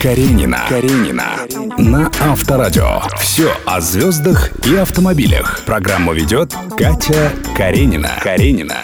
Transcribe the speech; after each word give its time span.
Каренина. 0.00 0.64
Каренина. 0.68 1.26
На 1.78 2.10
Авторадио. 2.20 3.02
Все 3.18 3.52
о 3.66 3.80
звездах 3.80 4.50
и 4.66 4.76
автомобилях. 4.76 5.60
Программу 5.64 6.12
ведет 6.12 6.54
Катя 6.76 7.32
Каренина. 7.56 8.10
Каренина. 8.22 8.76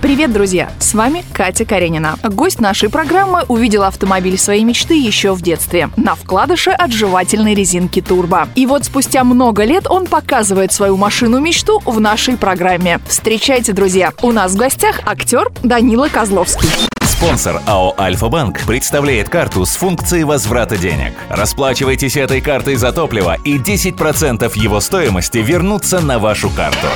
Привет, 0.00 0.32
друзья! 0.32 0.70
С 0.78 0.94
вами 0.94 1.24
Катя 1.32 1.64
Каренина. 1.66 2.16
Гость 2.22 2.60
нашей 2.60 2.88
программы 2.88 3.44
увидел 3.48 3.82
автомобиль 3.82 4.38
своей 4.38 4.64
мечты 4.64 4.94
еще 4.94 5.34
в 5.34 5.42
детстве 5.42 5.90
на 5.96 6.14
вкладыше 6.14 6.70
от 6.70 6.90
жевательной 6.90 7.54
резинки 7.54 8.00
Турбо. 8.00 8.48
И 8.54 8.66
вот 8.66 8.86
спустя 8.86 9.24
много 9.24 9.64
лет 9.64 9.86
он 9.88 10.06
показывает 10.06 10.72
свою 10.72 10.96
машину-мечту 10.96 11.82
в 11.84 12.00
нашей 12.00 12.38
программе. 12.38 12.98
Встречайте, 13.06 13.72
друзья! 13.72 14.12
У 14.22 14.32
нас 14.32 14.52
в 14.52 14.56
гостях 14.56 15.00
актер 15.04 15.50
Данила 15.62 16.08
Козловский. 16.08 16.89
Спонсор 17.20 17.60
АО 17.66 17.94
«Альфа-Банк» 17.98 18.64
представляет 18.64 19.28
карту 19.28 19.66
с 19.66 19.76
функцией 19.76 20.24
возврата 20.24 20.78
денег. 20.78 21.12
Расплачивайтесь 21.28 22.16
этой 22.16 22.40
картой 22.40 22.76
за 22.76 22.92
топливо, 22.92 23.36
и 23.44 23.58
10% 23.58 24.50
его 24.58 24.80
стоимости 24.80 25.36
вернутся 25.36 26.00
на 26.00 26.18
вашу 26.18 26.48
карту. 26.48 26.86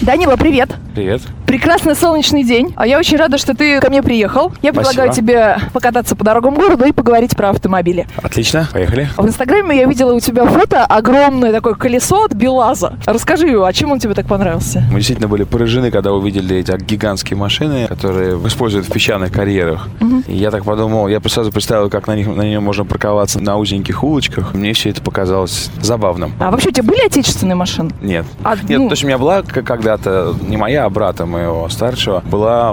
Данила, 0.00 0.36
привет! 0.36 0.70
Привет. 0.94 1.22
Прекрасный 1.46 1.94
солнечный 1.94 2.42
день. 2.42 2.72
А 2.76 2.86
я 2.86 2.98
очень 2.98 3.16
рада, 3.16 3.38
что 3.38 3.54
ты 3.54 3.80
ко 3.80 3.88
мне 3.88 4.02
приехал. 4.02 4.52
Я 4.62 4.72
предлагаю 4.72 5.12
Спасибо. 5.12 5.28
тебе 5.32 5.56
покататься 5.72 6.16
по 6.16 6.24
дорогам 6.24 6.54
города 6.56 6.86
и 6.86 6.92
поговорить 6.92 7.36
про 7.36 7.50
автомобили. 7.50 8.06
Отлично, 8.20 8.68
поехали. 8.72 9.08
В 9.16 9.24
Инстаграме 9.26 9.76
я 9.76 9.86
видела 9.86 10.12
у 10.12 10.20
тебя 10.20 10.44
фото 10.44 10.84
огромное 10.84 11.52
такое 11.52 11.74
колесо 11.74 12.24
от 12.24 12.34
БелАЗа. 12.34 12.94
Расскажи, 13.06 13.56
а 13.64 13.72
чем 13.72 13.92
он 13.92 14.00
тебе 14.00 14.14
так 14.14 14.26
понравился? 14.26 14.82
Мы 14.90 14.96
действительно 14.96 15.28
были 15.28 15.44
поражены, 15.44 15.90
когда 15.92 16.12
увидели 16.12 16.56
эти 16.56 16.76
гигантские 16.84 17.36
машины, 17.36 17.86
которые 17.86 18.36
используют 18.46 18.86
в 18.86 18.92
песчаных 18.92 19.30
карьерах. 19.32 19.88
И 20.26 20.34
я 20.36 20.50
так 20.50 20.64
подумал, 20.64 21.06
я 21.06 21.20
сразу 21.28 21.52
представил, 21.52 21.90
как 21.90 22.08
на 22.08 22.16
них 22.16 22.26
на 22.26 22.42
нем 22.42 22.64
можно 22.64 22.84
парковаться 22.84 23.40
на 23.40 23.56
узеньких 23.56 24.02
улочках. 24.02 24.52
Мне 24.54 24.72
все 24.72 24.90
это 24.90 25.00
показалось 25.00 25.70
забавным. 25.80 26.32
А 26.40 26.50
вообще 26.50 26.70
у 26.70 26.72
тебя 26.72 26.88
были 26.88 27.06
отечественные 27.06 27.54
машины? 27.54 27.90
Нет. 28.02 28.26
А, 28.42 28.56
Нет, 28.56 28.78
ну- 28.80 28.88
то 28.88 28.92
есть 28.94 29.04
у 29.04 29.06
меня 29.06 29.18
была 29.18 29.42
когда-то, 29.42 30.34
не 30.48 30.56
моя, 30.56 30.84
а 30.84 30.90
брата 30.90 31.24
моего 31.36 31.68
старшего, 31.68 32.20
была 32.20 32.72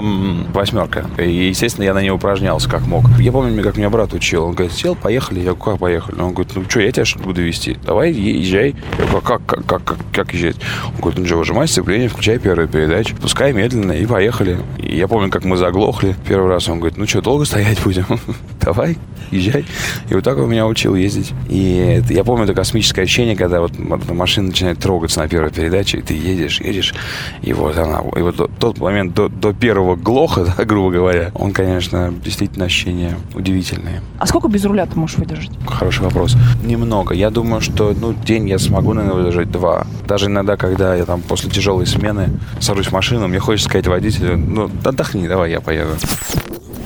восьмерка. 0.54 1.06
И, 1.18 1.48
естественно, 1.48 1.86
я 1.86 1.94
на 1.94 2.02
ней 2.02 2.12
упражнялся 2.12 2.70
как 2.70 2.88
мог. 2.88 3.06
Я 3.20 3.32
помню, 3.32 3.62
как 3.64 3.78
меня 3.78 3.90
брат 3.90 4.14
учил. 4.14 4.46
Он 4.46 4.54
говорит, 4.54 4.74
сел, 4.74 4.96
поехали. 4.96 5.40
Я 5.40 5.54
говорю, 5.54 5.64
как 5.64 5.80
поехали? 5.80 6.22
Он 6.22 6.34
говорит, 6.34 6.54
ну 6.56 6.64
что, 6.68 6.80
я 6.80 6.92
тебя 6.92 7.06
что 7.06 7.20
ли 7.20 7.26
буду 7.26 7.42
вести? 7.42 7.78
Давай, 7.86 8.12
езжай. 8.12 8.76
Я 8.98 9.06
говорю, 9.06 9.22
как, 9.22 9.46
как, 9.46 9.66
как, 9.66 9.84
как, 9.84 9.98
как 10.12 10.34
езжать? 10.34 10.56
Он 10.96 11.02
говорит, 11.02 11.20
ну 11.20 11.26
что, 11.26 11.38
выжимай 11.38 11.68
сцепление, 11.68 12.10
включай 12.10 12.40
первую 12.40 12.68
передачу, 12.68 13.16
пускай 13.22 13.54
медленно, 13.54 13.92
и 13.92 14.06
поехали. 14.06 14.60
И 14.78 14.98
я 14.98 15.08
помню, 15.08 15.30
как 15.30 15.44
мы 15.44 15.58
заглохли 15.58 16.16
первый 16.28 16.50
раз. 16.50 16.68
Он 16.70 16.80
говорит, 16.80 16.98
ну 16.98 17.08
что, 17.08 17.22
долго 17.22 17.46
стоять 17.46 17.82
будем? 17.84 18.06
Давай, 18.62 18.98
езжай. 19.34 19.66
И 20.10 20.14
вот 20.14 20.24
так 20.24 20.38
он 20.38 20.50
меня 20.50 20.68
учил 20.68 20.96
ездить. 20.96 21.34
И 21.50 22.00
это- 22.02 22.14
я 22.14 22.24
помню 22.24 22.46
это 22.46 22.54
космическое 22.54 23.04
ощущение, 23.04 23.36
когда 23.36 23.62
вот 23.62 23.72
машина 24.10 24.48
начинает 24.48 24.80
трогаться 24.80 25.20
на 25.20 25.28
первой 25.28 25.52
передаче, 25.52 25.98
и 26.00 26.02
ты 26.02 26.14
едешь, 26.14 26.62
едешь, 26.62 26.94
и 27.42 27.54
вот 27.54 27.78
она, 27.78 28.02
и 28.16 28.22
вот 28.22 28.50
тот 28.60 28.78
момент 28.80 29.14
до, 29.14 29.30
до 29.30 29.54
первого 29.54 29.96
глоха, 29.96 30.46
да, 30.58 30.66
грубо 30.66 30.92
говоря, 30.92 31.32
он, 31.36 31.52
конечно, 31.52 32.14
действительно 32.24 32.66
ощущение 32.66 33.18
удивительное. 33.34 34.02
А 34.20 34.26
сколько 34.28 34.48
без 34.48 34.64
руля 34.66 34.86
ты 34.86 34.98
можешь 34.98 35.18
выдержать? 35.18 35.52
Хороший 35.68 36.04
вопрос. 36.04 36.36
Немного. 36.64 37.14
Я 37.14 37.30
думаю, 37.30 37.62
что 37.62 37.94
ну, 38.00 38.14
день 38.14 38.48
я 38.50 38.60
смогу, 38.60 38.94
наверное, 38.94 39.18
выдержать 39.22 39.52
два. 39.52 39.86
Даже 40.08 40.28
иногда, 40.28 40.58
когда 40.58 40.96
я 40.96 41.06
там 41.06 41.22
после 41.22 41.50
тяжелой 41.50 41.86
смены 41.86 42.30
сажусь 42.60 42.88
в 42.88 42.92
машину, 42.92 43.28
мне 43.28 43.40
хочется 43.40 43.70
сказать 43.70 43.88
водителю, 43.88 44.38
ну, 44.38 44.70
отдохни, 44.84 45.28
давай 45.28 45.52
я 45.52 45.62
поеду. 45.62 45.92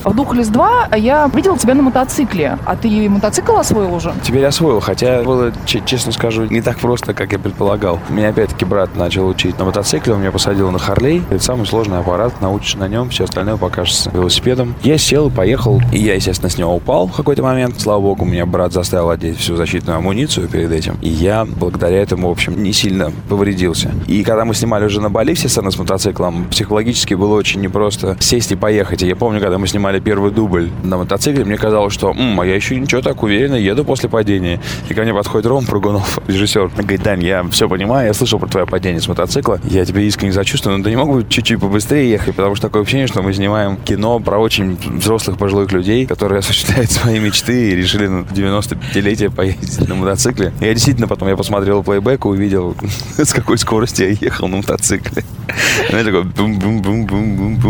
В 0.08 0.16
Духлес 0.16 0.48
2 0.48 0.88
я 0.96 1.30
видела 1.34 1.58
тебя 1.58 1.74
на 1.74 1.84
мотоцикле. 1.84 2.58
А 2.66 2.78
ты 2.78 3.10
мотоцикл 3.10 3.58
освоил 3.58 3.94
уже? 3.94 4.14
Теперь 4.24 4.46
освоил, 4.46 4.80
хотя 4.80 5.22
было, 5.24 5.52
че- 5.66 5.82
честно 5.86 6.14
скажу, 6.14 6.46
не 6.46 6.62
так 6.62 6.80
просто, 6.80 7.14
как 7.14 7.34
я 7.34 7.40
предполагал. 7.40 8.00
Меня 8.08 8.30
опять-таки 8.30 8.64
брат 8.64 8.96
начал 8.96 9.28
учить 9.28 9.60
на 9.60 9.66
мотоцикле, 9.66 10.14
он 10.14 10.22
меня 10.22 10.32
посадил 10.32 10.72
на 10.72 10.80
Харлей. 10.80 11.24
Это 11.30 11.44
самый 11.44 11.68
сложный 11.68 12.00
аппарат, 12.00 12.40
научишь 12.40 12.76
на 12.76 12.88
нем, 12.88 13.10
все 13.10 13.26
остальное 13.26 13.58
покажется 13.58 14.10
велосипедом. 14.12 14.76
Я 14.82 14.98
сел 14.98 15.30
поехал, 15.30 15.82
и 15.92 15.98
я, 16.00 16.14
естественно, 16.16 16.50
с 16.50 16.58
него 16.58 16.74
упал 16.74 17.08
в 17.08 17.12
какой-то 17.14 17.44
момент. 17.44 17.82
Слава 17.82 18.00
богу, 18.00 18.24
меня 18.24 18.46
брат 18.46 18.72
заставил 18.72 19.10
одеть 19.10 19.38
всю 19.38 19.58
защитную 19.58 19.98
амуницию 19.98 20.48
перед 20.48 20.72
этим. 20.72 20.98
И 21.02 21.10
я, 21.10 21.44
благодаря 21.44 22.02
этому, 22.02 22.30
в 22.30 22.32
общем, 22.32 22.64
не 22.64 22.72
сильно 22.72 23.12
повредился. 23.28 23.92
И 24.08 24.24
когда 24.24 24.46
мы 24.46 24.56
снимали 24.56 24.86
уже 24.86 25.02
на 25.02 25.10
Бали 25.10 25.34
все 25.34 25.50
сцены 25.50 25.70
с 25.70 25.78
мотоциклом, 25.78 26.46
психологически 26.46 27.14
было 27.14 27.36
очень 27.36 27.60
непросто 27.60 28.16
сесть 28.22 28.54
и 28.54 28.56
поехать. 28.56 29.04
И 29.04 29.08
я 29.08 29.18
помню, 29.18 29.42
когда 29.42 29.58
мы 29.58 29.68
снимали 29.68 29.97
первый 30.00 30.32
дубль 30.32 30.70
на 30.84 30.98
мотоцикле, 30.98 31.46
мне 31.46 31.58
казалось, 31.58 31.94
что 31.94 32.12
«М, 32.12 32.40
а 32.40 32.46
я 32.46 32.56
еще 32.56 32.80
ничего 32.80 33.02
так 33.02 33.22
уверенно 33.24 33.56
еду 33.56 33.84
после 33.84 34.10
падения. 34.10 34.60
И 34.90 34.94
ко 34.94 35.02
мне 35.02 35.14
подходит 35.14 35.46
Ром 35.48 35.66
Прыгунов, 35.66 36.20
режиссер, 36.28 36.70
говорит, 36.78 37.04
Дань, 37.04 37.24
я 37.24 37.44
все 37.52 37.68
понимаю, 37.70 38.08
я 38.08 38.14
слышал 38.14 38.40
про 38.40 38.48
твое 38.48 38.66
падение 38.66 39.02
с 39.02 39.08
мотоцикла, 39.08 39.60
я 39.64 39.86
тебе 39.86 40.06
искренне 40.08 40.34
сочувствую, 40.34 40.78
но 40.78 40.84
ты 40.84 40.90
не 40.90 40.96
мог 40.96 41.12
бы 41.12 41.26
чуть-чуть 41.28 41.60
побыстрее 41.60 42.10
ехать, 42.10 42.36
потому 42.36 42.56
что 42.56 42.68
такое 42.68 42.82
ощущение, 42.84 43.08
что 43.08 43.22
мы 43.22 43.34
снимаем 43.34 43.78
кино 43.78 44.20
про 44.20 44.38
очень 44.40 44.78
взрослых 44.98 45.38
пожилых 45.38 45.72
людей, 45.72 46.06
которые 46.06 46.40
осуществляют 46.40 46.92
свои 46.92 47.20
мечты 47.20 47.72
и 47.72 47.76
решили 47.76 48.08
на 48.08 48.22
95-летие 48.22 49.30
поездить 49.30 49.88
на 49.88 49.96
мотоцикле. 49.96 50.54
И 50.62 50.66
я 50.66 50.74
действительно 50.74 51.08
потом, 51.08 51.28
я 51.28 51.36
посмотрел 51.36 51.84
плейбэк 51.84 52.26
и 52.26 52.28
увидел, 52.28 52.76
с 53.18 53.34
какой 53.34 53.58
скоростью 53.58 54.10
я 54.10 54.18
ехал 54.20 54.48
на 54.48 54.58
мотоцикле. 54.58 55.24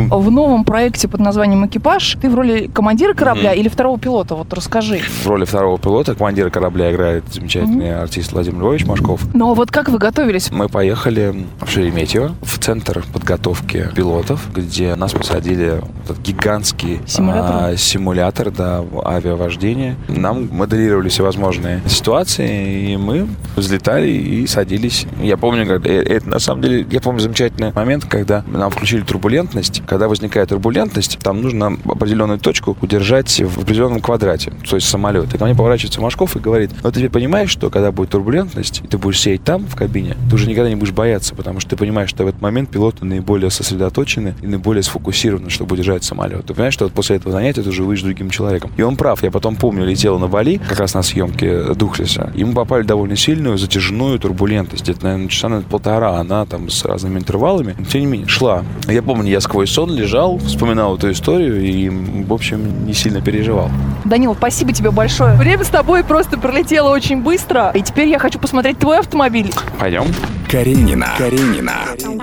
В 0.10 0.32
новом 0.32 0.64
проекте 0.64 1.08
под 1.08 1.20
названием 1.20 1.66
«Экипаж» 1.66 2.07
ты 2.16 2.30
в 2.30 2.36
роли 2.36 2.70
командира 2.74 3.14
корабля 3.14 3.54
или 3.54 3.68
второго 3.68 4.00
пилота? 4.00 4.36
Вот 4.36 4.54
расскажи. 4.54 5.00
В 5.00 5.28
роли 5.28 5.46
второго 5.46 5.78
пилота, 5.78 6.16
командира 6.16 6.50
корабля 6.50 6.92
играет 6.92 7.24
замечательный 7.32 8.00
артист 8.00 8.32
Владимир 8.34 8.60
Львович 8.62 8.86
Машков. 8.86 9.22
Ну 9.34 9.52
а 9.52 9.54
вот 9.54 9.72
как 9.72 9.90
вы 9.90 9.98
готовились? 9.98 10.52
Мы 10.52 10.70
поехали 10.70 11.46
в 11.62 11.70
Шереметьево, 11.70 12.36
в 12.42 12.60
центр 12.60 13.04
подготовки 13.14 13.90
пилотов, 13.96 14.42
где 14.54 14.96
нас 14.96 15.14
посадили 15.14 15.82
этот 16.04 16.20
гигантский 16.20 17.02
Симулятор? 17.06 17.56
а, 17.56 17.78
симулятор 17.78 18.52
да, 18.52 18.84
авиавождения. 19.06 19.96
Нам 20.08 20.50
моделировали 20.52 21.10
всевозможные 21.10 21.82
ситуации, 21.88 22.92
и 22.92 22.98
мы 22.98 23.28
взлетали 23.56 24.08
и 24.10 24.48
садились. 24.48 25.06
Я 25.22 25.38
помню, 25.38 25.66
когда, 25.66 25.90
э, 25.90 26.04
это 26.04 26.30
на 26.30 26.40
самом 26.40 26.62
деле, 26.62 26.86
я 26.90 27.02
помню 27.02 27.20
замечательный 27.20 27.74
момент, 27.74 28.06
когда 28.06 28.44
нам 28.48 28.72
включили 28.72 29.02
турбулентность. 29.02 29.82
Когда 29.86 30.08
возникает 30.08 30.50
турбулентность, 30.50 31.20
там 31.20 31.42
нужно 31.42 31.78
определенную 31.98 32.40
точку 32.40 32.78
удержать 32.82 33.40
в 33.40 33.60
определенном 33.60 34.02
квадрате, 34.02 34.54
то 34.68 34.76
есть 34.76 34.88
самолет. 34.88 35.34
И 35.34 35.38
ко 35.38 35.46
мне 35.46 35.56
поворачивается 35.56 36.02
Машков 36.02 36.36
и 36.36 36.40
говорит, 36.40 36.72
ну 36.84 36.92
ты 36.92 37.00
теперь 37.00 37.12
понимаешь, 37.12 37.50
что 37.50 37.70
когда 37.70 37.92
будет 37.92 38.10
турбулентность, 38.12 38.82
и 38.84 38.88
ты 38.88 38.98
будешь 38.98 39.20
сидеть 39.20 39.44
там, 39.44 39.66
в 39.66 39.76
кабине, 39.76 40.16
ты 40.30 40.36
уже 40.36 40.48
никогда 40.48 40.70
не 40.70 40.76
будешь 40.76 40.94
бояться, 40.94 41.36
потому 41.36 41.60
что 41.60 41.72
ты 41.72 41.76
понимаешь, 41.78 42.10
что 42.10 42.24
в 42.24 42.28
этот 42.28 42.42
момент 42.42 42.70
пилоты 42.70 43.06
наиболее 43.06 43.50
сосредоточены 43.50 44.36
и 44.42 44.48
наиболее 44.48 44.84
сфокусированы, 44.84 45.50
чтобы 45.50 45.74
удержать 45.74 46.04
самолет. 46.04 46.46
Ты 46.46 46.54
понимаешь, 46.54 46.74
что 46.74 46.86
вот 46.86 46.94
после 46.94 47.18
этого 47.18 47.32
занятия 47.32 47.62
ты 47.62 47.70
уже 47.70 47.84
выйдешь 47.84 48.04
другим 48.04 48.30
человеком. 48.30 48.72
И 48.78 48.82
он 48.82 48.96
прав. 48.96 49.24
Я 49.24 49.32
потом 49.32 49.56
помню, 49.56 49.86
летел 49.86 50.20
на 50.20 50.28
Бали, 50.28 50.58
как 50.58 50.80
раз 50.80 50.94
на 50.94 51.04
съемке 51.04 51.74
Духлеса, 51.74 52.32
и 52.36 52.44
мы 52.44 52.54
попали 52.54 52.84
довольно 52.84 53.16
сильную 53.16 53.58
затяжную 53.58 54.20
турбулентность. 54.20 54.84
Где-то, 54.84 55.04
наверное, 55.04 55.28
часа 55.30 55.50
на 55.50 55.62
полтора 55.62 56.18
она 56.18 56.46
там 56.46 56.70
с 56.70 56.86
разными 56.86 57.20
интервалами, 57.20 57.76
тем 57.90 58.02
не 58.02 58.08
менее, 58.08 58.28
шла. 58.28 58.64
Я 58.88 59.02
помню, 59.02 59.30
я 59.30 59.42
сквозь 59.42 59.72
сон 59.72 59.94
лежал, 59.94 60.38
вспоминал 60.38 60.96
эту 60.98 61.12
историю 61.12 61.64
и, 61.64 61.87
в 61.90 62.34
общем, 62.34 62.86
не 62.86 62.94
сильно 62.94 63.22
переживал. 63.22 63.70
Данил, 64.06 64.36
спасибо 64.36 64.72
тебе 64.72 64.92
большое. 64.92 65.36
Время 65.36 65.64
с 65.64 65.70
тобой 65.70 66.04
просто 66.04 66.38
пролетело 66.38 66.90
очень 66.90 67.22
быстро. 67.22 67.72
И 67.74 67.82
теперь 67.82 68.08
я 68.08 68.20
хочу 68.20 68.40
посмотреть 68.40 68.78
твой 68.80 69.00
автомобиль. 69.00 69.52
Пойдем. 69.80 70.06
Каренина. 70.50 71.10
Каренина. 71.18 71.76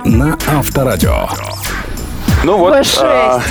На 0.03 0.37
Авторадио. 0.47 1.27
Ну 2.43 2.57
вот, 2.57 2.75
V6. 2.75 2.99
а, 3.01 3.41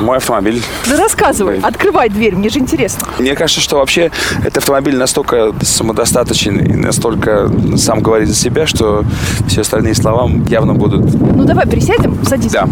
мой 0.00 0.18
автомобиль. 0.18 0.62
Да 0.88 0.96
рассказывай, 0.96 1.58
открывай 1.60 2.08
дверь, 2.08 2.36
мне 2.36 2.50
же 2.50 2.60
интересно. 2.60 3.08
Мне 3.18 3.34
кажется, 3.34 3.60
что 3.60 3.78
вообще 3.78 4.12
этот 4.38 4.58
автомобиль 4.58 4.96
настолько 4.96 5.52
самодостаточен 5.60 6.56
и 6.58 6.74
настолько 6.74 7.50
сам 7.76 8.00
говорит 8.00 8.28
за 8.28 8.36
себя, 8.36 8.68
что 8.68 9.04
все 9.48 9.62
остальные 9.62 9.96
слова 9.96 10.30
явно 10.46 10.74
будут... 10.74 11.12
Ну 11.14 11.44
давай 11.44 11.66
пересядем, 11.66 12.16
садись. 12.24 12.52
Да. 12.52 12.68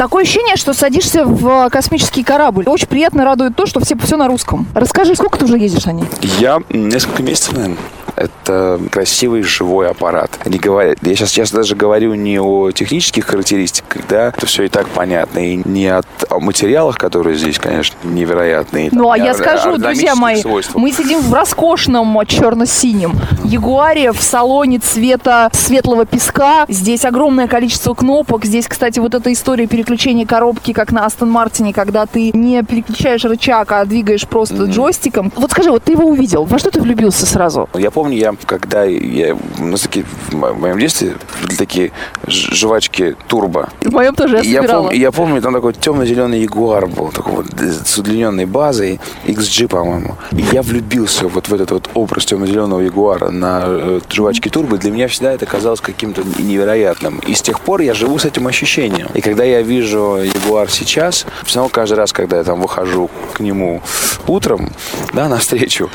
Такое 0.00 0.22
ощущение, 0.22 0.56
что 0.56 0.72
садишься 0.72 1.26
в 1.26 1.68
космический 1.68 2.24
корабль. 2.24 2.64
Очень 2.66 2.86
приятно 2.86 3.22
радует 3.22 3.54
то, 3.54 3.66
что 3.66 3.80
все, 3.80 3.94
все 3.98 4.16
на 4.16 4.28
русском. 4.28 4.66
Расскажи, 4.74 5.14
сколько 5.14 5.38
ты 5.38 5.44
уже 5.44 5.58
ездишь 5.58 5.84
на 5.84 5.90
ней? 5.90 6.06
Я 6.38 6.62
несколько 6.70 7.22
месяцев, 7.22 7.52
наверное. 7.52 7.76
Это 8.20 8.78
красивый 8.90 9.42
живой 9.42 9.88
аппарат. 9.88 10.30
Они 10.44 10.58
говорят, 10.58 10.98
я 11.02 11.14
сейчас, 11.14 11.30
сейчас 11.30 11.50
даже 11.50 11.74
говорю 11.74 12.14
не 12.14 12.38
о 12.38 12.70
технических 12.70 13.26
характеристиках, 13.26 14.02
да, 14.08 14.28
это 14.36 14.46
все 14.46 14.64
и 14.64 14.68
так 14.68 14.88
понятно, 14.88 15.38
и 15.38 15.56
не 15.64 15.86
от 15.86 16.06
о 16.28 16.38
материалах, 16.38 16.98
которые 16.98 17.36
здесь, 17.36 17.58
конечно, 17.58 17.96
невероятные. 18.04 18.90
Ну, 18.92 19.10
а 19.10 19.18
я 19.18 19.34
скажу, 19.34 19.78
друзья 19.78 20.14
мои, 20.14 20.40
свойствах. 20.40 20.76
мы 20.76 20.92
сидим 20.92 21.20
в 21.20 21.32
роскошном 21.32 22.20
черно-синем 22.26 23.18
Ягуаре 23.44 24.12
в 24.12 24.20
салоне 24.20 24.78
цвета 24.78 25.50
светлого 25.52 26.04
песка. 26.04 26.66
Здесь 26.68 27.04
огромное 27.04 27.48
количество 27.48 27.94
кнопок. 27.94 28.44
Здесь, 28.44 28.68
кстати, 28.68 29.00
вот 29.00 29.14
эта 29.14 29.32
история 29.32 29.66
переключения 29.66 30.26
коробки, 30.26 30.72
как 30.72 30.92
на 30.92 31.06
Астон 31.06 31.30
Мартине, 31.30 31.72
когда 31.72 32.06
ты 32.06 32.30
не 32.32 32.62
переключаешь 32.62 33.24
рычаг, 33.24 33.72
а 33.72 33.84
двигаешь 33.84 34.26
просто 34.26 34.56
mm-hmm. 34.56 34.70
джойстиком. 34.70 35.32
Вот 35.36 35.50
скажи, 35.50 35.70
вот 35.70 35.84
ты 35.84 35.92
его 35.92 36.06
увидел, 36.06 36.44
во 36.44 36.58
что 36.58 36.70
ты 36.70 36.80
влюбился 36.80 37.26
сразу? 37.26 37.68
Я 37.74 37.90
помню, 37.90 38.09
я 38.10 38.34
когда 38.46 38.84
я, 38.84 39.36
у 39.58 39.64
нас 39.64 39.82
такие, 39.82 40.04
в 40.30 40.34
моем 40.34 40.78
детстве 40.78 41.14
были 41.42 41.56
такие 41.56 41.92
жвачки 42.26 43.16
турбо. 43.26 43.68
В 43.80 43.92
моем 43.92 44.14
тоже 44.14 44.40
я 44.42 44.60
я 44.62 44.68
помню, 44.68 44.96
я 44.96 45.12
помню, 45.12 45.42
там 45.42 45.54
такой 45.54 45.72
темно-зеленый 45.74 46.40
Ягуар 46.42 46.86
был, 46.86 47.08
такой 47.08 47.34
вот 47.34 47.46
с 47.60 47.98
удлиненной 47.98 48.46
базой, 48.46 49.00
XG, 49.26 49.68
по-моему. 49.68 50.16
И 50.32 50.44
я 50.52 50.62
влюбился 50.62 51.28
вот 51.28 51.48
в 51.48 51.54
этот 51.54 51.70
вот 51.70 51.90
образ 51.94 52.26
темно-зеленого 52.26 52.80
Ягуара 52.80 53.30
на 53.30 53.62
э, 53.66 54.00
жвачке 54.10 54.50
турбо. 54.50 54.78
Для 54.78 54.90
меня 54.90 55.08
всегда 55.08 55.32
это 55.32 55.46
казалось 55.46 55.80
каким-то 55.80 56.22
невероятным. 56.38 57.18
И 57.26 57.34
с 57.34 57.42
тех 57.42 57.60
пор 57.60 57.80
я 57.80 57.94
живу 57.94 58.18
с 58.18 58.24
этим 58.24 58.46
ощущением. 58.46 59.08
И 59.14 59.20
когда 59.20 59.44
я 59.44 59.62
вижу 59.62 60.18
Ягуар 60.22 60.70
сейчас, 60.70 61.26
все 61.44 61.60
равно 61.60 61.70
каждый 61.70 61.94
раз, 61.94 62.12
когда 62.12 62.38
я 62.38 62.44
там 62.44 62.60
выхожу 62.60 63.10
к 63.34 63.40
нему 63.40 63.82
утром, 64.26 64.70
да, 65.12 65.28
навстречу, 65.28 65.90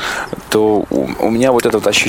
то 0.50 0.84
у, 0.90 1.08
у 1.20 1.30
меня 1.30 1.52
вот 1.52 1.66
это 1.66 1.78
вот 1.78 1.86
ощущение, 1.86 2.05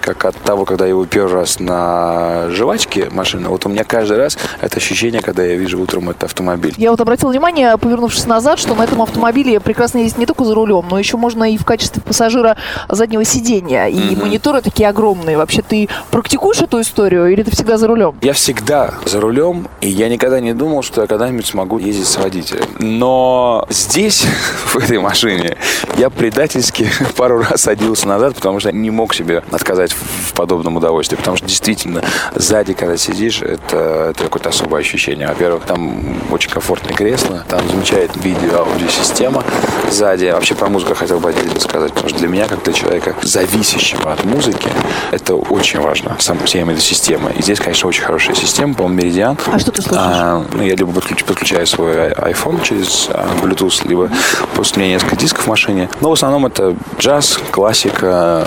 как 0.00 0.24
от 0.24 0.36
того, 0.36 0.64
когда 0.64 0.84
я 0.84 0.90
его 0.90 1.06
первый 1.06 1.34
раз 1.34 1.60
на 1.60 2.48
жвачке 2.50 3.08
машины, 3.10 3.48
вот 3.48 3.66
у 3.66 3.68
меня 3.68 3.84
каждый 3.84 4.18
раз 4.18 4.38
это 4.60 4.76
ощущение, 4.76 5.22
когда 5.22 5.44
я 5.44 5.56
вижу 5.56 5.80
утром 5.80 6.10
этот 6.10 6.24
автомобиль. 6.24 6.74
Я 6.76 6.90
вот 6.90 7.00
обратил 7.00 7.30
внимание, 7.30 7.76
повернувшись 7.78 8.26
назад, 8.26 8.58
что 8.58 8.74
на 8.74 8.82
этом 8.82 9.02
автомобиле 9.02 9.60
прекрасно 9.60 9.98
ездить 9.98 10.18
не 10.18 10.26
только 10.26 10.44
за 10.44 10.54
рулем, 10.54 10.86
но 10.90 10.98
еще 10.98 11.16
можно 11.16 11.50
и 11.50 11.56
в 11.56 11.64
качестве 11.64 12.02
пассажира 12.02 12.56
заднего 12.88 13.24
сидения. 13.24 13.86
И 13.86 13.96
mm-hmm. 13.96 14.20
мониторы 14.20 14.62
такие 14.62 14.88
огромные. 14.88 15.36
Вообще 15.36 15.62
ты 15.62 15.88
практикуешь 16.10 16.60
эту 16.60 16.80
историю 16.80 17.28
или 17.32 17.42
ты 17.42 17.50
всегда 17.50 17.78
за 17.78 17.86
рулем? 17.86 18.16
Я 18.22 18.32
всегда 18.32 18.94
за 19.04 19.20
рулем, 19.20 19.68
и 19.80 19.88
я 19.88 20.08
никогда 20.08 20.40
не 20.40 20.54
думал, 20.54 20.82
что 20.82 21.02
я 21.02 21.06
когда-нибудь 21.06 21.46
смогу 21.46 21.78
ездить 21.78 22.06
с 22.06 22.16
водителем. 22.16 22.66
Но 22.78 23.66
здесь, 23.68 24.26
в 24.66 24.76
этой 24.76 24.98
машине, 24.98 25.56
я 25.96 26.10
предательски 26.10 26.88
пару 27.16 27.42
раз 27.42 27.62
садился 27.62 28.08
назад, 28.08 28.34
потому 28.34 28.60
что 28.60 28.72
не 28.72 28.90
мог 28.90 29.14
себе 29.20 29.42
отказать 29.50 29.92
в 29.92 30.32
подобном 30.32 30.76
удовольствии. 30.76 31.16
Потому 31.16 31.36
что 31.36 31.46
действительно 31.46 32.02
сзади, 32.34 32.72
когда 32.72 32.96
сидишь, 32.96 33.42
это, 33.42 34.10
это 34.10 34.24
какое-то 34.24 34.48
особое 34.48 34.80
ощущение. 34.80 35.28
Во-первых, 35.28 35.64
там 35.64 36.16
очень 36.30 36.50
комфортное 36.50 36.94
кресло, 36.94 37.44
там 37.48 37.60
замечательная 37.68 38.24
видео-аудиосистема 38.24 39.44
сзади. 39.90 40.30
Вообще 40.30 40.54
про 40.54 40.68
музыку 40.68 40.94
хотел 40.94 41.20
бы 41.20 41.30
отдельно 41.30 41.60
сказать, 41.60 41.92
потому 41.92 42.08
что 42.08 42.18
для 42.18 42.28
меня, 42.28 42.46
как 42.46 42.62
для 42.62 42.72
человека, 42.72 43.14
зависящего 43.22 44.12
от 44.12 44.24
музыки, 44.24 44.70
это 45.10 45.34
очень 45.34 45.80
важно, 45.80 46.16
сам, 46.18 46.38
всем 46.44 46.70
этой 46.70 46.80
системы. 46.80 47.32
И 47.38 47.42
здесь, 47.42 47.58
конечно, 47.60 47.88
очень 47.88 48.02
хорошая 48.02 48.34
система, 48.34 48.74
по-моему, 48.74 49.00
Meridian. 49.00 49.38
А 49.52 49.58
что 49.58 49.72
ты 49.72 49.82
слушаешь? 49.82 50.06
А, 50.06 50.44
ну, 50.52 50.62
я 50.62 50.74
либо 50.74 50.92
подключаю, 50.92 51.26
подключаю 51.26 51.66
свой 51.66 52.10
iPhone 52.12 52.62
через 52.62 53.08
а, 53.10 53.28
Bluetooth, 53.42 53.86
либо 53.86 54.10
просто 54.54 54.78
у 54.78 54.82
меня 54.82 54.94
несколько 54.94 55.16
дисков 55.16 55.44
в 55.44 55.48
машине. 55.48 55.88
Но 56.00 56.10
в 56.10 56.12
основном 56.12 56.46
это 56.46 56.76
джаз, 56.98 57.38
классика, 57.50 58.46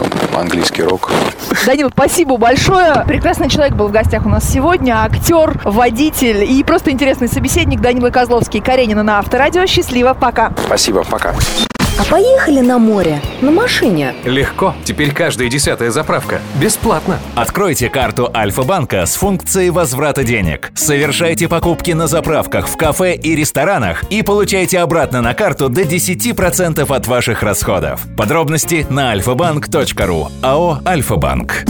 английский 0.54 0.84
рок. 0.84 1.12
Данил, 1.66 1.90
спасибо 1.90 2.38
большое. 2.38 3.04
Прекрасный 3.08 3.50
человек 3.50 3.74
был 3.74 3.88
в 3.88 3.92
гостях 3.92 4.26
у 4.26 4.30
нас 4.30 4.48
сегодня. 4.48 5.04
Актер, 5.04 5.60
водитель 5.64 6.44
и 6.44 6.64
просто 6.64 6.92
интересный 6.92 7.28
собеседник 7.28 7.82
Данила 7.82 8.12
Козловский. 8.12 8.62
Каренина 8.62 9.04
на 9.04 9.20
Авторадио. 9.20 9.66
Счастливо. 9.66 10.14
Пока. 10.14 10.54
Спасибо. 10.66 11.04
Пока. 11.04 11.34
А 12.00 12.04
поехали 12.06 12.60
на 12.60 12.80
море 12.80 13.22
на 13.42 13.52
машине? 13.52 14.16
Легко. 14.24 14.74
Теперь 14.84 15.12
каждая 15.14 15.48
десятая 15.48 15.92
заправка. 15.92 16.42
Бесплатно. 16.56 17.20
Откройте 17.36 17.90
карту 17.90 18.30
Альфа-банка 18.34 19.06
с 19.06 19.16
функцией 19.16 19.70
возврата 19.70 20.24
денег. 20.24 20.72
Совершайте 20.76 21.48
покупки 21.48 21.92
на 21.92 22.08
заправках, 22.08 22.68
в 22.68 22.78
кафе 22.78 23.16
и 23.16 23.36
ресторанах 23.36 24.04
и 24.10 24.24
получайте 24.24 24.80
обратно 24.80 25.22
на 25.22 25.34
карту 25.34 25.70
до 25.70 25.82
10% 25.82 26.96
от 26.96 27.08
ваших 27.08 27.44
расходов. 27.44 28.02
Подробности 28.18 28.88
на 28.90 29.12
альфа-банк.ру. 29.12 30.30
АО 30.42 30.80
«Альфа-банк». 30.86 31.64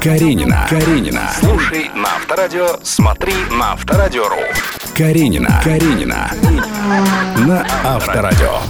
Каренина. 0.00 0.66
Каренина. 0.70 1.32
Слушай 1.40 1.90
на 1.92 2.14
Авторадио, 2.14 2.76
смотри 2.84 3.34
на 3.50 3.72
Авторадио.ру. 3.72 4.36
Каренина. 4.96 5.60
Каренина. 5.64 6.30
На 7.36 7.66
Авторадио. 7.84 8.60